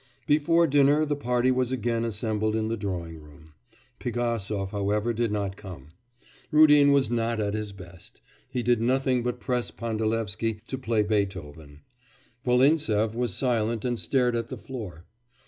[0.25, 3.53] Before dinner the party was again assembled in the drawing room.
[3.99, 5.89] Pigasov, however, did not come.
[6.49, 8.19] Rudin was not at his best;
[8.49, 11.81] he did nothing but press Pandalevsky to play Beethoven.
[12.43, 15.05] Volintsev was silent and stared at the floor.